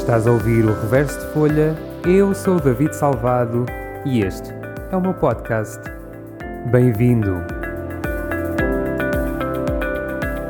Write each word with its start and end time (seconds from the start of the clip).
Estás 0.00 0.26
a 0.26 0.32
ouvir 0.32 0.64
o 0.64 0.72
Reverso 0.72 1.20
de 1.20 1.26
Folha, 1.34 1.76
eu 2.06 2.34
sou 2.34 2.56
o 2.56 2.60
David 2.60 2.96
Salvado 2.96 3.66
e 4.04 4.22
este 4.22 4.50
é 4.90 4.96
o 4.96 5.00
meu 5.00 5.12
podcast. 5.12 5.78
Bem-vindo! 6.72 7.36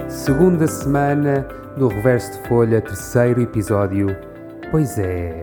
Segunda 0.09 0.69
semana 0.69 1.45
do 1.77 1.89
Reverso 1.89 2.41
de 2.41 2.49
Folha, 2.49 2.81
terceiro 2.81 3.43
episódio. 3.43 4.17
Pois 4.71 4.97
é. 4.97 5.43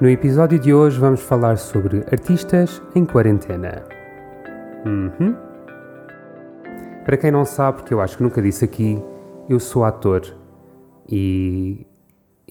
No 0.00 0.08
episódio 0.08 0.58
de 0.58 0.72
hoje 0.72 1.00
vamos 1.00 1.20
falar 1.20 1.58
sobre 1.58 2.04
artistas 2.12 2.80
em 2.94 3.04
quarentena. 3.04 3.82
Uhum. 4.86 5.34
Para 7.04 7.16
quem 7.16 7.32
não 7.32 7.44
sabe, 7.44 7.78
porque 7.78 7.92
eu 7.92 8.00
acho 8.00 8.16
que 8.16 8.22
nunca 8.22 8.40
disse 8.40 8.64
aqui, 8.64 9.02
eu 9.48 9.58
sou 9.58 9.84
ator 9.84 10.22
e 11.10 11.87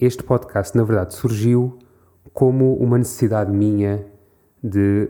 este 0.00 0.22
podcast, 0.22 0.76
na 0.76 0.84
verdade, 0.84 1.14
surgiu 1.14 1.76
como 2.32 2.74
uma 2.76 2.96
necessidade 2.98 3.50
minha 3.50 4.06
de 4.62 5.08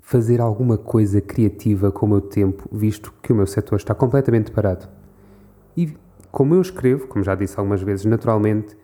fazer 0.00 0.40
alguma 0.40 0.76
coisa 0.76 1.20
criativa 1.20 1.92
com 1.92 2.04
o 2.06 2.08
meu 2.08 2.20
tempo, 2.20 2.68
visto 2.72 3.14
que 3.22 3.32
o 3.32 3.36
meu 3.36 3.46
setor 3.46 3.76
está 3.76 3.94
completamente 3.94 4.50
parado. 4.50 4.88
E 5.76 5.96
como 6.32 6.54
eu 6.54 6.60
escrevo, 6.60 7.06
como 7.06 7.24
já 7.24 7.36
disse 7.36 7.58
algumas 7.58 7.80
vezes, 7.80 8.04
naturalmente, 8.04 8.76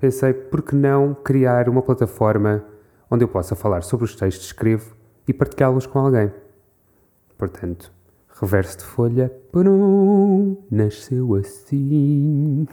pensei 0.00 0.32
por 0.32 0.62
que 0.62 0.74
não 0.74 1.14
criar 1.14 1.68
uma 1.68 1.82
plataforma 1.82 2.64
onde 3.10 3.24
eu 3.24 3.28
possa 3.28 3.56
falar 3.56 3.82
sobre 3.82 4.04
os 4.04 4.14
textos 4.14 4.46
que 4.46 4.52
escrevo 4.54 4.94
e 5.26 5.32
partilhá-los 5.32 5.86
com 5.86 5.98
alguém. 5.98 6.32
Portanto, 7.36 7.92
reverso 8.40 8.78
de 8.78 8.84
folha, 8.84 9.32
pum, 9.50 10.56
nasceu 10.70 11.34
assim. 11.34 12.68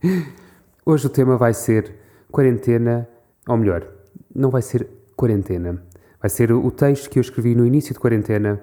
Hoje 0.86 1.06
o 1.06 1.08
tema 1.10 1.38
vai 1.38 1.54
ser 1.54 1.94
quarentena, 2.30 3.08
ou 3.48 3.56
melhor, 3.56 3.88
não 4.34 4.50
vai 4.50 4.60
ser 4.60 4.86
quarentena, 5.16 5.82
vai 6.20 6.28
ser 6.28 6.52
o 6.52 6.70
texto 6.70 7.08
que 7.08 7.18
eu 7.18 7.22
escrevi 7.22 7.54
no 7.54 7.64
início 7.64 7.94
de 7.94 7.98
quarentena 7.98 8.60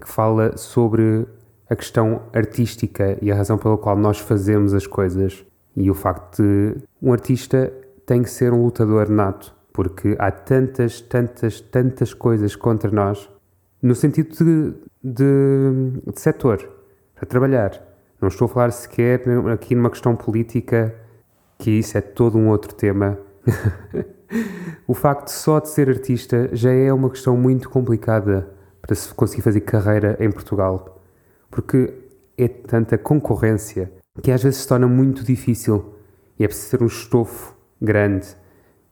que 0.00 0.08
fala 0.08 0.56
sobre 0.56 1.26
a 1.68 1.74
questão 1.74 2.22
artística 2.32 3.18
e 3.20 3.32
a 3.32 3.34
razão 3.34 3.58
pela 3.58 3.76
qual 3.76 3.96
nós 3.96 4.20
fazemos 4.20 4.72
as 4.72 4.86
coisas 4.86 5.44
e 5.76 5.90
o 5.90 5.94
facto 5.94 6.44
de 6.44 6.76
um 7.02 7.12
artista 7.12 7.72
tem 8.06 8.22
que 8.22 8.30
ser 8.30 8.52
um 8.52 8.62
lutador 8.62 9.10
nato, 9.10 9.52
porque 9.72 10.14
há 10.20 10.30
tantas, 10.30 11.00
tantas, 11.00 11.60
tantas 11.60 12.14
coisas 12.14 12.54
contra 12.54 12.88
nós 12.88 13.28
no 13.82 13.96
sentido 13.96 14.32
de, 14.32 14.74
de, 15.02 16.12
de 16.12 16.20
setor 16.20 16.70
para 17.16 17.26
trabalhar. 17.26 17.82
Não 18.20 18.28
estou 18.28 18.46
a 18.46 18.48
falar 18.48 18.70
sequer 18.70 19.24
aqui 19.52 19.74
numa 19.74 19.90
questão 19.90 20.14
política 20.14 20.94
que 21.64 21.70
isso 21.70 21.96
é 21.96 22.02
todo 22.02 22.36
um 22.36 22.50
outro 22.50 22.74
tema. 22.74 23.18
o 24.86 24.92
facto 24.92 25.28
só 25.28 25.58
de 25.60 25.70
ser 25.70 25.88
artista 25.88 26.50
já 26.52 26.70
é 26.70 26.92
uma 26.92 27.08
questão 27.08 27.38
muito 27.38 27.70
complicada 27.70 28.50
para 28.82 28.94
se 28.94 29.14
conseguir 29.14 29.40
fazer 29.40 29.62
carreira 29.62 30.14
em 30.20 30.30
Portugal, 30.30 31.00
porque 31.50 31.94
é 32.36 32.48
tanta 32.48 32.98
concorrência 32.98 33.90
que 34.22 34.30
às 34.30 34.42
vezes 34.42 34.60
se 34.60 34.68
torna 34.68 34.86
muito 34.86 35.24
difícil 35.24 35.94
e 36.38 36.44
é 36.44 36.46
preciso 36.46 36.76
ter 36.76 36.84
um 36.84 36.86
estofo 36.86 37.56
grande. 37.80 38.26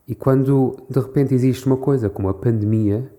E 0.09 0.15
quando 0.15 0.75
de 0.89 0.99
repente 0.99 1.35
existe 1.35 1.67
uma 1.67 1.77
coisa 1.77 2.09
como 2.09 2.31
a 2.31 2.35
pandemia, 2.35 3.13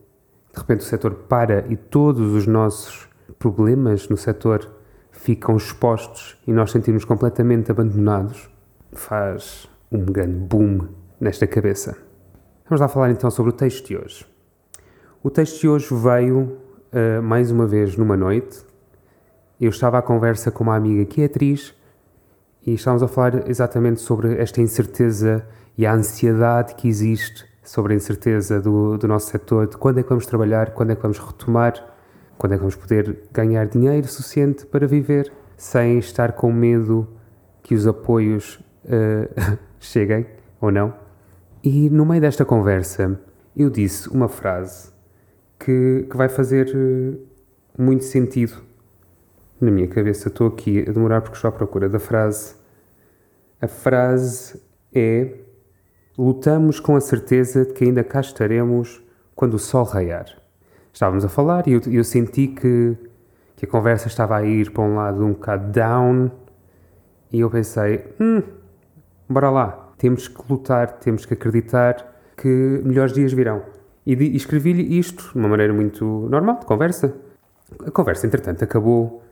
de 0.51 0.59
repente 0.59 0.79
o 0.79 0.85
setor 0.85 1.13
para 1.29 1.63
e 1.69 1.77
todos 1.77 2.33
os 2.33 2.47
nossos 2.47 3.07
problemas 3.37 4.09
no 4.09 4.17
setor 4.17 4.67
ficam 5.11 5.55
expostos 5.55 6.41
e 6.47 6.51
nós 6.51 6.71
sentimos 6.71 7.05
completamente 7.05 7.69
abandonados, 7.69 8.51
faz 8.99 9.69
um 9.91 10.03
grande 10.03 10.35
boom 10.35 10.87
nesta 11.19 11.45
cabeça. 11.47 11.97
Vamos 12.67 12.81
lá 12.81 12.87
falar 12.87 13.11
então 13.11 13.29
sobre 13.29 13.51
o 13.51 13.55
texto 13.55 13.87
de 13.87 13.97
hoje. 13.97 14.25
O 15.21 15.29
texto 15.29 15.61
de 15.61 15.67
hoje 15.67 15.87
veio 15.91 16.57
uh, 16.91 17.21
mais 17.21 17.51
uma 17.51 17.67
vez 17.67 17.95
numa 17.95 18.17
noite. 18.17 18.65
Eu 19.59 19.69
estava 19.69 19.97
à 19.99 20.01
conversa 20.01 20.51
com 20.51 20.63
uma 20.63 20.75
amiga 20.75 21.05
que 21.05 21.21
é 21.21 21.25
atriz 21.25 21.73
e 22.65 22.73
estávamos 22.73 23.03
a 23.03 23.07
falar 23.07 23.49
exatamente 23.49 24.01
sobre 24.01 24.35
esta 24.37 24.61
incerteza 24.61 25.45
e 25.77 25.85
a 25.85 25.93
ansiedade 25.93 26.75
que 26.75 26.87
existe 26.87 27.45
sobre 27.63 27.93
a 27.93 27.95
incerteza 27.95 28.59
do, 28.59 28.97
do 28.97 29.07
nosso 29.07 29.29
setor, 29.29 29.67
de 29.67 29.77
quando 29.77 29.99
é 29.99 30.03
que 30.03 30.09
vamos 30.09 30.25
trabalhar, 30.25 30.71
quando 30.71 30.91
é 30.91 30.95
que 30.95 31.01
vamos 31.01 31.17
retomar, 31.17 31.73
quando 32.37 32.53
é 32.53 32.55
que 32.55 32.61
vamos 32.61 32.75
poder 32.75 33.23
ganhar 33.31 33.65
dinheiro 33.67 34.07
suficiente 34.07 34.65
para 34.65 34.85
viver 34.85 35.31
sem 35.55 35.97
estar 35.97 36.33
com 36.33 36.51
medo 36.51 37.07
que 37.61 37.73
os 37.73 37.87
apoios 37.87 38.59
uh, 38.85 39.57
cheguem 39.79 40.25
ou 40.59 40.71
não. 40.71 40.93
E 41.63 41.89
no 41.89 42.05
meio 42.05 42.21
desta 42.21 42.43
conversa 42.43 43.19
eu 43.55 43.69
disse 43.69 44.09
uma 44.09 44.27
frase 44.27 44.91
que, 45.59 46.07
que 46.09 46.17
vai 46.17 46.27
fazer 46.27 46.67
uh, 46.75 47.19
muito 47.77 48.03
sentido 48.03 48.61
na 49.59 49.71
minha 49.71 49.87
cabeça. 49.87 50.27
Estou 50.27 50.47
aqui 50.47 50.85
a 50.87 50.91
demorar 50.91 51.21
porque 51.21 51.35
estou 51.35 51.49
à 51.49 51.51
procura 51.51 51.87
da 51.87 51.99
frase. 51.99 52.55
A 53.61 53.67
frase 53.67 54.61
é: 54.93 55.35
Lutamos 56.17 56.79
com 56.79 56.95
a 56.95 57.01
certeza 57.01 57.65
de 57.65 57.73
que 57.73 57.85
ainda 57.85 58.03
cá 58.03 58.19
estaremos 58.19 59.01
quando 59.35 59.55
o 59.55 59.59
sol 59.59 59.85
raiar. 59.85 60.25
Estávamos 60.91 61.25
a 61.25 61.29
falar 61.29 61.67
e 61.67 61.73
eu, 61.73 61.81
eu 61.87 62.03
senti 62.03 62.47
que, 62.47 62.95
que 63.55 63.65
a 63.65 63.67
conversa 63.67 64.07
estava 64.07 64.37
a 64.37 64.45
ir 64.45 64.71
para 64.71 64.83
um 64.83 64.95
lado 64.95 65.25
um 65.25 65.33
bocado 65.33 65.71
down 65.71 66.31
e 67.31 67.39
eu 67.39 67.49
pensei: 67.49 68.05
hum, 68.19 68.43
bora 69.33 69.49
lá, 69.49 69.93
temos 69.97 70.27
que 70.27 70.41
lutar, 70.49 70.99
temos 70.99 71.25
que 71.25 71.33
acreditar 71.33 72.13
que 72.37 72.81
melhores 72.83 73.13
dias 73.13 73.33
virão. 73.33 73.63
E, 74.05 74.13
e 74.13 74.35
escrevi-lhe 74.35 74.97
isto 74.97 75.31
de 75.31 75.39
uma 75.39 75.47
maneira 75.47 75.73
muito 75.73 76.27
normal, 76.29 76.59
de 76.59 76.65
conversa. 76.65 77.15
A 77.85 77.91
conversa, 77.91 78.27
entretanto, 78.27 78.63
acabou 78.63 79.23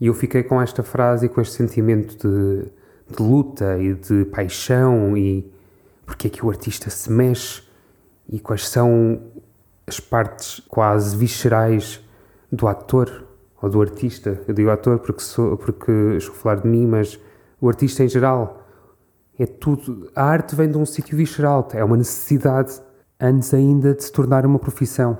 e 0.00 0.06
eu 0.06 0.14
fiquei 0.14 0.42
com 0.42 0.60
esta 0.60 0.82
frase 0.82 1.26
e 1.26 1.28
com 1.28 1.40
este 1.40 1.54
sentimento 1.54 2.16
de, 2.16 2.64
de 3.14 3.22
luta 3.22 3.78
e 3.78 3.94
de 3.94 4.24
paixão 4.26 5.16
e 5.16 5.50
porque 6.04 6.28
é 6.28 6.30
que 6.30 6.44
o 6.44 6.50
artista 6.50 6.90
se 6.90 7.10
mexe 7.10 7.62
e 8.28 8.38
quais 8.38 8.68
são 8.68 9.20
as 9.86 10.00
partes 10.00 10.60
quase 10.68 11.16
viscerais 11.16 12.02
do 12.50 12.66
ator 12.68 13.24
ou 13.60 13.68
do 13.70 13.80
artista. 13.80 14.40
Eu 14.46 14.54
digo 14.54 14.70
ator 14.70 14.98
porque, 14.98 15.22
sou, 15.22 15.56
porque 15.56 15.92
estou 16.16 16.34
a 16.34 16.38
falar 16.38 16.54
de 16.56 16.68
mim, 16.68 16.86
mas 16.86 17.18
o 17.60 17.68
artista 17.68 18.04
em 18.04 18.08
geral 18.08 18.65
é 19.38 19.46
tudo. 19.46 20.10
A 20.14 20.24
arte 20.24 20.54
vem 20.54 20.70
de 20.70 20.78
um 20.78 20.86
sítio 20.86 21.16
visceral, 21.16 21.68
é 21.72 21.84
uma 21.84 21.96
necessidade 21.96 22.80
antes 23.20 23.52
ainda 23.54 23.94
de 23.94 24.04
se 24.04 24.12
tornar 24.12 24.46
uma 24.46 24.58
profissão. 24.58 25.18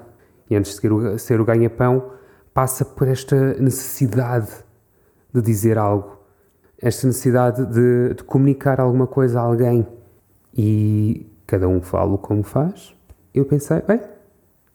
E 0.48 0.56
antes 0.56 0.74
de 0.74 0.80
ser 0.80 0.92
o, 0.92 1.18
ser 1.18 1.40
o 1.40 1.44
ganha-pão, 1.44 2.10
passa 2.54 2.84
por 2.84 3.08
esta 3.08 3.54
necessidade 3.54 4.50
de 5.32 5.42
dizer 5.42 5.76
algo, 5.76 6.18
esta 6.80 7.06
necessidade 7.06 7.66
de, 7.66 8.14
de 8.14 8.24
comunicar 8.24 8.80
alguma 8.80 9.06
coisa 9.06 9.40
a 9.40 9.42
alguém. 9.42 9.86
E 10.54 11.30
cada 11.46 11.68
um 11.68 11.80
fala 11.82 12.16
como 12.16 12.42
faz. 12.42 12.94
Eu 13.34 13.44
pensei, 13.44 13.82
bem, 13.82 14.00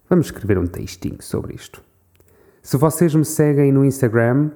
vamos 0.09 0.28
escrever 0.28 0.58
um 0.58 0.68
textinho 0.68 1.22
sobre 1.22 1.56
isto. 1.56 1.84
Se 2.62 2.78
vocês 2.78 3.16
me 3.16 3.25
seguem 3.25 3.72
no 3.72 3.84
Instagram, 3.84 4.52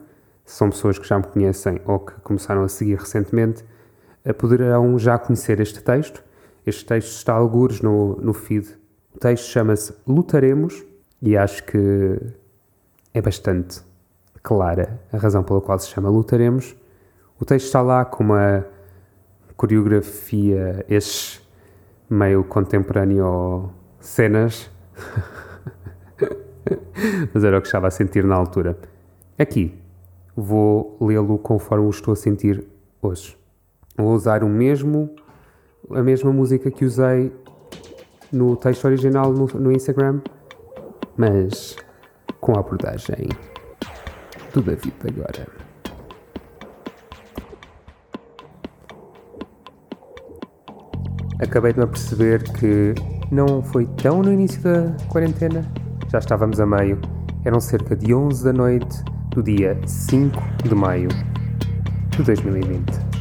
são 0.46 0.70
pessoas 0.70 1.00
que 1.00 1.08
já 1.08 1.18
me 1.18 1.24
conhecem 1.24 1.82
ou 1.86 2.00
que 2.00 2.14
começaram 2.22 2.64
a 2.64 2.68
seguir 2.68 3.00
recentemente, 3.00 3.66
poderão 4.34 4.98
já 4.98 5.18
conhecer 5.18 5.60
este 5.60 5.82
texto. 5.82 6.24
Este 6.66 6.86
texto 6.86 7.10
está 7.10 7.34
a 7.34 7.38
algures 7.38 7.82
no, 7.82 8.16
no 8.16 8.34
feed. 8.34 8.68
O 9.14 9.20
texto 9.20 9.46
chama-se 9.46 9.94
Lutaremos 10.08 10.84
e 11.22 11.38
acho 11.38 11.64
que 11.64 12.20
é 13.14 13.22
bastante 13.22 13.82
clara 14.42 15.00
a 15.12 15.18
razão 15.18 15.44
pela 15.44 15.62
qual 15.62 15.78
se 15.80 15.90
chama 15.90 16.10
Lutaremos. 16.10 16.76
O 17.40 17.46
texto 17.46 17.68
está 17.68 17.82
lá 17.82 18.04
com 18.04 18.24
uma 18.24 18.66
coreografia, 19.56 20.84
esses 20.90 21.42
meio 22.10 22.44
contemporâneo 22.44 23.70
cenas. 24.00 24.70
Mas 27.34 27.44
era 27.44 27.58
o 27.58 27.62
que 27.62 27.68
estava 27.68 27.88
a 27.88 27.92
sentir 27.92 28.24
na 28.24 28.36
altura. 28.36 28.78
Aqui 29.38 29.78
vou 30.36 30.98
lê-lo 31.00 31.38
conforme 31.38 31.86
o 31.86 31.90
estou 31.90 32.14
a 32.14 32.16
sentir 32.16 32.66
hoje. 33.02 33.38
Vou 33.98 34.14
usar 34.14 34.44
o 34.44 34.50
mesmo, 34.50 35.10
a 35.92 36.04
mesma 36.04 36.32
música 36.32 36.70
que 36.70 36.84
usei 36.84 37.32
no 38.32 38.56
texto 38.58 38.86
original 38.86 39.32
no, 39.32 39.46
no 39.46 39.72
Instagram, 39.72 40.20
mas 41.16 41.76
com 42.42 42.56
a 42.56 42.60
abordagem 42.60 43.30
do 44.54 44.62
David 44.62 44.94
agora. 45.08 45.48
Acabei 51.42 51.74
de 51.74 51.80
me 51.80 51.88
perceber 51.88 52.44
que 52.44 52.94
não 53.32 53.62
foi 53.62 53.86
tão 54.02 54.22
no 54.22 54.32
início 54.32 54.62
da 54.62 54.96
quarentena, 55.10 55.66
já 56.10 56.20
estávamos 56.20 56.60
a 56.60 56.66
meio. 56.66 57.00
Eram 57.44 57.60
cerca 57.60 57.96
de 57.96 58.14
11 58.14 58.44
da 58.44 58.54
noite 58.54 59.04
do 59.30 59.44
dia 59.44 59.80
5 59.86 60.42
de 60.64 60.74
maio 60.74 61.10
de 62.10 62.24
2020. 62.24 63.15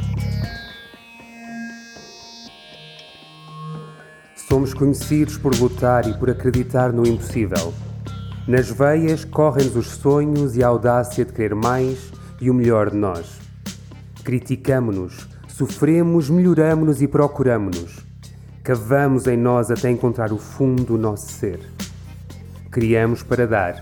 Somos 4.54 4.72
conhecidos 4.72 5.36
por 5.36 5.52
lutar 5.58 6.08
e 6.08 6.14
por 6.14 6.30
acreditar 6.30 6.92
no 6.92 7.04
impossível. 7.04 7.74
Nas 8.46 8.70
veias 8.70 9.24
correm-nos 9.24 9.74
os 9.74 9.88
sonhos 9.88 10.56
e 10.56 10.62
a 10.62 10.68
audácia 10.68 11.24
de 11.24 11.32
querer 11.32 11.56
mais 11.56 12.12
e 12.40 12.48
o 12.48 12.54
melhor 12.54 12.90
de 12.90 12.96
nós. 12.96 13.40
Criticamo-nos, 14.22 15.28
sofremos, 15.48 16.30
melhoramo-nos 16.30 17.02
e 17.02 17.08
procuramo-nos. 17.08 18.06
Cavamos 18.62 19.26
em 19.26 19.36
nós 19.36 19.72
até 19.72 19.90
encontrar 19.90 20.32
o 20.32 20.38
fundo 20.38 20.84
do 20.84 20.96
nosso 20.96 21.32
ser. 21.32 21.58
Criamos 22.70 23.24
para 23.24 23.48
dar, 23.48 23.80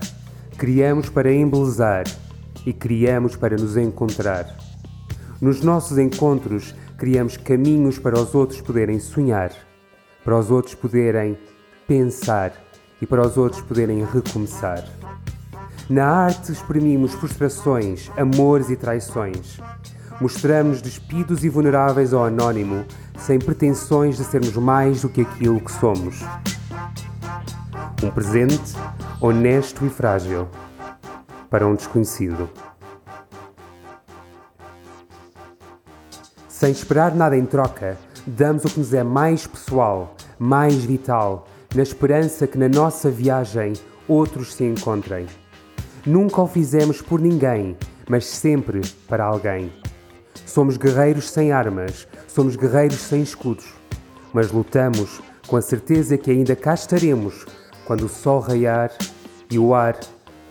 criamos 0.57 1.07
para 1.07 1.31
embelezar 1.31 2.05
e 2.65 2.73
criamos 2.73 3.35
para 3.35 3.55
nos 3.55 3.77
encontrar. 3.77 4.47
Nos 5.39 5.61
nossos 5.61 5.99
encontros, 5.99 6.73
criamos 6.97 7.37
caminhos 7.37 7.99
para 7.99 8.19
os 8.19 8.33
outros 8.33 8.59
poderem 8.59 8.99
sonhar, 8.99 9.51
para 10.23 10.37
os 10.37 10.49
outros 10.49 10.75
poderem 10.75 11.37
pensar 11.87 12.53
e 13.01 13.05
para 13.05 13.25
os 13.25 13.37
outros 13.37 13.61
poderem 13.61 14.05
recomeçar. 14.05 14.83
Na 15.89 16.07
arte 16.07 16.51
exprimimos 16.51 17.13
frustrações, 17.13 18.09
amores 18.17 18.69
e 18.69 18.75
traições. 18.75 19.59
Mostramos 20.21 20.81
despidos 20.81 21.43
e 21.43 21.49
vulneráveis 21.49 22.13
ao 22.13 22.25
anónimo, 22.25 22.85
sem 23.17 23.37
pretensões 23.37 24.15
de 24.17 24.23
sermos 24.23 24.55
mais 24.55 25.01
do 25.01 25.09
que 25.09 25.21
aquilo 25.21 25.59
que 25.59 25.71
somos. 25.71 26.21
Um 28.01 28.09
presente 28.09 28.73
honesto 29.19 29.85
e 29.85 29.89
frágil 29.89 30.47
para 31.49 31.67
um 31.67 31.75
desconhecido. 31.75 32.49
Sem 36.47 36.71
esperar 36.71 37.13
nada 37.13 37.37
em 37.37 37.45
troca, 37.45 37.97
damos 38.25 38.65
o 38.65 38.69
que 38.69 38.79
nos 38.79 38.93
é 38.93 39.03
mais 39.03 39.45
pessoal, 39.45 40.15
mais 40.39 40.75
vital, 40.83 41.47
na 41.75 41.83
esperança 41.83 42.47
que 42.47 42.57
na 42.57 42.69
nossa 42.69 43.09
viagem 43.09 43.73
outros 44.07 44.53
se 44.53 44.63
encontrem. 44.63 45.27
Nunca 46.05 46.41
o 46.41 46.47
fizemos 46.47 47.01
por 47.01 47.19
ninguém, 47.19 47.77
mas 48.09 48.25
sempre 48.25 48.81
para 49.07 49.23
alguém. 49.23 49.71
Somos 50.45 50.77
guerreiros 50.77 51.29
sem 51.29 51.51
armas, 51.51 52.07
somos 52.27 52.55
guerreiros 52.55 52.99
sem 52.99 53.21
escudos, 53.21 53.65
mas 54.33 54.51
lutamos 54.51 55.21
com 55.47 55.55
a 55.55 55.61
certeza 55.61 56.17
que 56.17 56.31
ainda 56.31 56.55
cá 56.55 56.73
estaremos 56.73 57.45
quando 57.85 58.05
o 58.05 58.09
sol 58.09 58.39
raiar 58.39 58.91
e 59.49 59.57
o 59.57 59.73
ar 59.73 59.99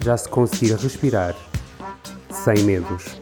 já 0.00 0.16
se 0.16 0.28
conseguir 0.28 0.74
respirar, 0.74 1.34
sem 2.30 2.64
medos. 2.64 3.21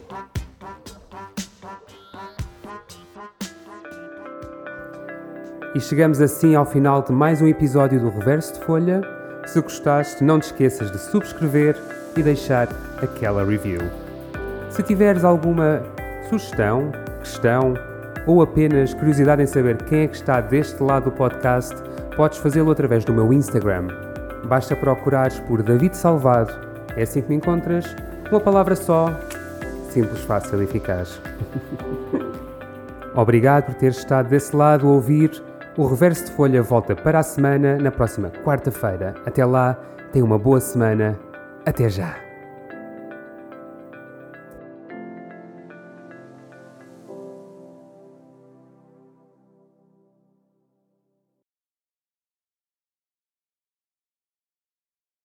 E 5.73 5.79
chegamos 5.79 6.21
assim 6.21 6.57
ao 6.57 6.67
final 6.67 7.01
de 7.01 7.13
mais 7.13 7.41
um 7.41 7.47
episódio 7.47 8.01
do 8.01 8.11
Reverso 8.11 8.55
de 8.55 8.61
Folha. 8.65 9.03
Se 9.47 9.61
gostaste, 9.61 10.25
não 10.25 10.41
te 10.41 10.47
esqueças 10.47 10.91
de 10.91 10.99
subscrever 10.99 11.77
e 12.17 12.23
deixar 12.25 12.69
aquela 13.01 13.45
review. 13.45 13.79
Se 14.69 14.83
tiveres 14.83 15.23
alguma 15.23 15.81
sugestão, 16.29 16.91
questão 17.21 17.75
ou 18.27 18.43
apenas 18.43 18.93
curiosidade 18.95 19.45
em 19.45 19.47
saber 19.47 19.77
quem 19.85 20.01
é 20.01 20.07
que 20.09 20.17
está 20.17 20.41
deste 20.41 20.83
lado 20.83 21.05
do 21.05 21.13
podcast, 21.13 21.73
podes 22.17 22.39
fazê-lo 22.39 22.73
através 22.73 23.05
do 23.05 23.13
meu 23.13 23.33
Instagram. 23.33 23.87
Basta 24.47 24.75
procurares 24.75 25.39
por 25.39 25.63
David 25.63 25.97
Salvado, 25.97 26.53
é 26.97 27.03
assim 27.03 27.23
que 27.23 27.29
me 27.29 27.37
encontras, 27.37 27.95
uma 28.29 28.41
palavra 28.41 28.75
só, 28.75 29.17
simples, 29.89 30.21
fácil 30.23 30.61
e 30.63 30.65
eficaz. 30.65 31.21
Obrigado 33.15 33.67
por 33.67 33.75
ter 33.75 33.93
estado 33.93 34.29
desse 34.29 34.55
lado 34.55 34.89
a 34.89 34.91
ouvir 34.91 35.31
o 35.77 35.87
Reverso 35.87 36.27
de 36.27 36.33
Folha 36.33 36.63
volta 36.63 36.95
para 36.95 37.19
a 37.19 37.23
semana, 37.23 37.77
na 37.79 37.91
próxima 37.91 38.31
quarta-feira. 38.45 39.15
Até 39.25 39.45
lá, 39.45 39.75
tenha 40.13 40.25
uma 40.25 40.39
boa 40.39 40.61
semana. 40.61 41.19
Até 41.65 41.89
já! 41.89 42.30